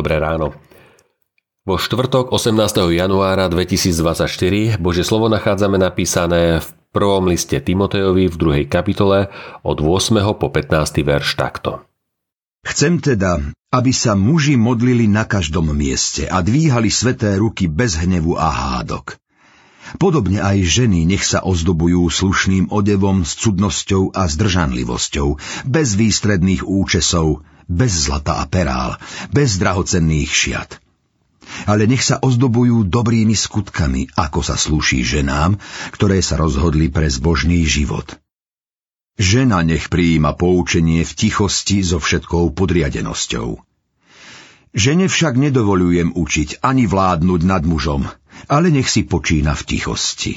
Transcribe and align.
Dobré 0.00 0.16
ráno. 0.16 0.56
Vo 1.68 1.76
štvrtok 1.76 2.32
18. 2.32 2.88
januára 2.88 3.52
2024 3.52 4.80
Bože 4.80 5.04
slovo 5.04 5.28
nachádzame 5.28 5.76
napísané 5.76 6.64
v 6.64 6.68
prvom 6.88 7.28
liste 7.28 7.60
Timotejovi 7.60 8.32
v 8.32 8.36
druhej 8.40 8.64
kapitole 8.64 9.28
od 9.60 9.84
8. 9.84 10.24
po 10.40 10.48
15. 10.48 11.04
verš 11.04 11.36
takto. 11.36 11.84
Chcem 12.64 13.04
teda, 13.04 13.44
aby 13.76 13.92
sa 13.92 14.16
muži 14.16 14.56
modlili 14.56 15.04
na 15.04 15.28
každom 15.28 15.68
mieste 15.76 16.24
a 16.24 16.40
dvíhali 16.40 16.88
sveté 16.88 17.36
ruky 17.36 17.68
bez 17.68 18.00
hnevu 18.00 18.40
a 18.40 18.48
hádok. 18.48 19.20
Podobne 19.98 20.38
aj 20.38 20.62
ženy 20.62 21.02
nech 21.08 21.26
sa 21.26 21.42
ozdobujú 21.42 22.06
slušným 22.06 22.70
odevom 22.70 23.26
s 23.26 23.34
cudnosťou 23.40 24.14
a 24.14 24.30
zdržanlivosťou, 24.30 25.28
bez 25.66 25.98
výstredných 25.98 26.62
účesov, 26.62 27.42
bez 27.66 28.06
zlata 28.06 28.38
a 28.38 28.44
perál, 28.46 29.00
bez 29.34 29.58
drahocenných 29.58 30.30
šiat. 30.30 30.70
Ale 31.66 31.90
nech 31.90 32.06
sa 32.06 32.22
ozdobujú 32.22 32.86
dobrými 32.86 33.34
skutkami, 33.34 34.14
ako 34.14 34.40
sa 34.46 34.54
slúší 34.54 35.02
ženám, 35.02 35.58
ktoré 35.90 36.22
sa 36.22 36.38
rozhodli 36.38 36.86
pre 36.92 37.10
zbožný 37.10 37.66
život. 37.66 38.06
Žena 39.18 39.66
nech 39.66 39.90
prijíma 39.90 40.38
poučenie 40.38 41.02
v 41.02 41.12
tichosti 41.12 41.82
so 41.82 41.98
všetkou 41.98 42.54
podriadenosťou. 42.54 43.58
Žene 44.70 45.10
však 45.10 45.34
nedovolujem 45.34 46.14
učiť 46.14 46.62
ani 46.62 46.86
vládnuť 46.86 47.40
nad 47.42 47.66
mužom, 47.66 48.06
ale 48.46 48.72
nech 48.72 48.88
si 48.88 49.04
počína 49.04 49.52
v 49.58 49.66
tichosti. 49.66 50.32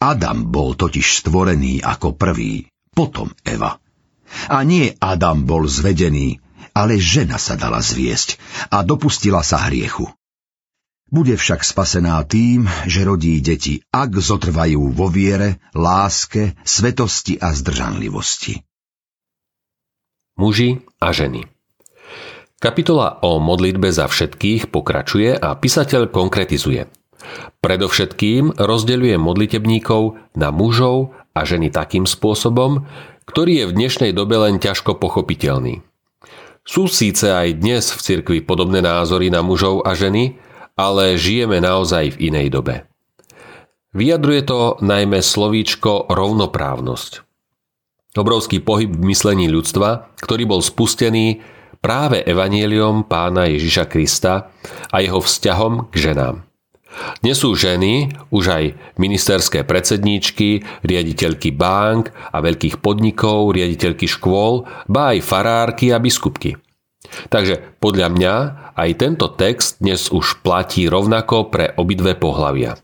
Adam 0.00 0.48
bol 0.48 0.78
totiž 0.78 1.24
stvorený 1.24 1.84
ako 1.84 2.16
prvý, 2.16 2.68
potom 2.94 3.32
Eva. 3.44 3.76
A 4.48 4.62
nie 4.62 4.94
Adam 4.96 5.42
bol 5.44 5.66
zvedený, 5.66 6.38
ale 6.72 6.96
žena 6.96 7.36
sa 7.36 7.58
dala 7.58 7.82
zviesť 7.82 8.38
a 8.70 8.86
dopustila 8.86 9.42
sa 9.42 9.66
hriechu. 9.68 10.06
Bude 11.10 11.34
však 11.34 11.66
spasená 11.66 12.22
tým, 12.22 12.70
že 12.86 13.02
rodí 13.02 13.42
deti, 13.42 13.82
ak 13.90 14.14
zotrvajú 14.14 14.94
vo 14.94 15.10
viere, 15.10 15.58
láske, 15.74 16.54
svetosti 16.62 17.42
a 17.42 17.50
zdržanlivosti. 17.50 18.62
Muži 20.38 20.80
a 21.02 21.10
ženy 21.10 21.50
Kapitola 22.60 23.24
o 23.24 23.40
modlitbe 23.40 23.88
za 23.88 24.04
všetkých 24.04 24.68
pokračuje 24.68 25.32
a 25.32 25.56
písateľ 25.56 26.12
konkretizuje. 26.12 26.92
Predovšetkým 27.60 28.56
rozdeľuje 28.56 29.16
modlitebníkov 29.20 30.16
na 30.36 30.48
mužov 30.50 31.12
a 31.36 31.44
ženy 31.44 31.68
takým 31.68 32.08
spôsobom, 32.08 32.88
ktorý 33.28 33.62
je 33.62 33.68
v 33.70 33.76
dnešnej 33.76 34.12
dobe 34.16 34.40
len 34.40 34.58
ťažko 34.58 34.98
pochopiteľný. 34.98 35.86
Sú 36.66 36.90
síce 36.90 37.30
aj 37.30 37.62
dnes 37.62 37.84
v 37.94 38.00
cirkvi 38.00 38.38
podobné 38.44 38.82
názory 38.84 39.30
na 39.32 39.40
mužov 39.40 39.86
a 39.86 39.94
ženy, 39.94 40.36
ale 40.74 41.20
žijeme 41.20 41.60
naozaj 41.60 42.16
v 42.16 42.30
inej 42.32 42.48
dobe. 42.52 42.88
Vyjadruje 43.90 44.42
to 44.46 44.78
najmä 44.78 45.18
slovíčko 45.18 46.10
rovnoprávnosť. 46.10 47.26
Obrovský 48.14 48.58
pohyb 48.62 48.90
v 48.90 49.06
myslení 49.10 49.46
ľudstva, 49.50 50.14
ktorý 50.18 50.46
bol 50.46 50.62
spustený 50.62 51.42
práve 51.78 52.22
evanieliom 52.22 53.06
pána 53.06 53.46
Ježiša 53.50 53.86
Krista 53.86 54.50
a 54.90 54.96
jeho 54.98 55.22
vzťahom 55.22 55.90
k 55.90 55.94
ženám. 56.10 56.49
Dnes 57.22 57.38
sú 57.38 57.54
ženy, 57.54 58.10
už 58.34 58.44
aj 58.50 58.64
ministerské 58.98 59.62
predsedníčky, 59.62 60.66
riaditeľky 60.82 61.54
bank 61.54 62.10
a 62.34 62.42
veľkých 62.42 62.82
podnikov, 62.82 63.54
riaditeľky 63.54 64.10
škôl, 64.10 64.66
ba 64.90 65.14
aj 65.14 65.18
farárky 65.22 65.94
a 65.94 66.02
biskupky. 66.02 66.58
Takže 67.30 67.78
podľa 67.78 68.08
mňa 68.12 68.34
aj 68.76 68.90
tento 68.98 69.26
text 69.34 69.80
dnes 69.80 70.10
už 70.12 70.42
platí 70.42 70.86
rovnako 70.86 71.48
pre 71.48 71.72
obidve 71.78 72.18
pohlavia. 72.18 72.78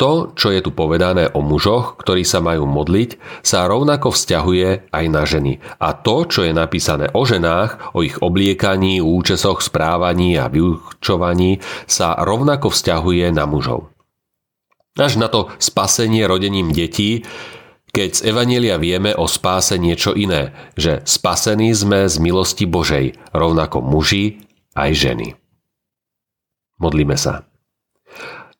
To, 0.00 0.32
čo 0.32 0.48
je 0.48 0.64
tu 0.64 0.72
povedané 0.72 1.28
o 1.28 1.44
mužoch, 1.44 2.00
ktorí 2.00 2.24
sa 2.24 2.40
majú 2.40 2.64
modliť, 2.64 3.20
sa 3.44 3.68
rovnako 3.68 4.16
vzťahuje 4.16 4.88
aj 4.88 5.04
na 5.12 5.22
ženy. 5.28 5.60
A 5.76 5.92
to, 5.92 6.24
čo 6.24 6.48
je 6.48 6.56
napísané 6.56 7.12
o 7.12 7.22
ženách, 7.28 7.92
o 7.92 8.00
ich 8.00 8.16
obliekaní, 8.16 9.04
účesoch, 9.04 9.60
správaní 9.60 10.40
a 10.40 10.48
vyučovaní, 10.48 11.60
sa 11.84 12.16
rovnako 12.16 12.72
vzťahuje 12.72 13.28
na 13.36 13.44
mužov. 13.44 13.92
Až 14.96 15.20
na 15.20 15.28
to 15.28 15.52
spasenie 15.60 16.24
rodením 16.24 16.72
detí, 16.72 17.28
keď 17.90 18.22
z 18.22 18.24
Evanielia 18.30 18.78
vieme 18.78 19.10
o 19.18 19.26
spáse 19.26 19.74
niečo 19.74 20.14
iné, 20.14 20.54
že 20.78 21.02
spasení 21.02 21.74
sme 21.74 22.06
z 22.06 22.22
milosti 22.22 22.64
Božej, 22.64 23.18
rovnako 23.34 23.82
muži 23.82 24.46
aj 24.78 24.90
ženy. 24.94 25.28
Modlíme 26.78 27.18
sa. 27.18 27.49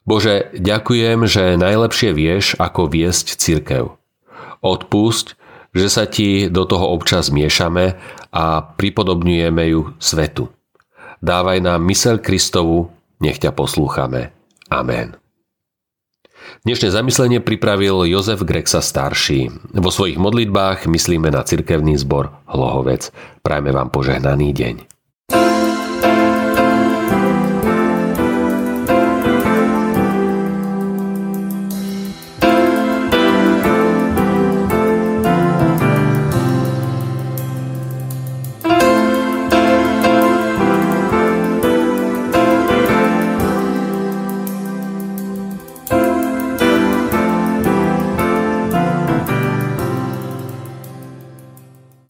Bože, 0.08 0.50
ďakujem, 0.56 1.28
že 1.28 1.60
najlepšie 1.60 2.10
vieš, 2.16 2.56
ako 2.56 2.88
viesť 2.88 3.36
cirkev. 3.36 4.00
Odpusť, 4.64 5.36
že 5.76 5.86
sa 5.86 6.04
ti 6.08 6.50
do 6.50 6.66
toho 6.66 6.90
občas 6.90 7.30
miešame 7.30 8.00
a 8.34 8.64
pripodobňujeme 8.74 9.62
ju 9.70 9.94
svetu. 10.02 10.50
Dávaj 11.20 11.60
nám 11.60 11.84
mysel 11.86 12.18
Kristovu, 12.18 12.90
nech 13.20 13.38
ťa 13.38 13.52
poslúchame. 13.52 14.32
Amen. 14.72 15.20
Dnešné 16.64 16.90
zamyslenie 16.90 17.38
pripravil 17.40 18.08
Jozef 18.08 18.42
Grexa 18.42 18.80
starší. 18.80 19.52
Vo 19.76 19.92
svojich 19.92 20.16
modlitbách 20.16 20.88
myslíme 20.88 21.28
na 21.30 21.44
cirkevný 21.44 21.96
zbor 22.00 22.32
Hlohovec. 22.48 23.12
Prajme 23.44 23.70
vám 23.70 23.92
požehnaný 23.92 24.50
deň. 24.56 24.99